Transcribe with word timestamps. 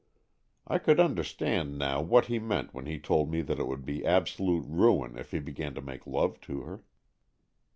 I 0.65 0.79
could 0.79 0.99
under 0.99 1.23
stand 1.23 1.77
now 1.77 2.01
what 2.01 2.25
he 2.25 2.39
meant 2.39 2.73
when 2.73 2.87
he 2.87 2.97
told 2.97 3.29
me 3.29 3.41
that 3.41 3.59
it 3.59 3.67
would 3.67 3.85
be 3.85 4.03
absolute 4.03 4.65
ruin 4.67 5.15
if 5.15 5.29
he 5.29 5.37
began 5.39 5.75
to 5.75 5.81
make 5.83 6.07
love 6.07 6.41
to 6.49 6.61
her. 6.61 6.83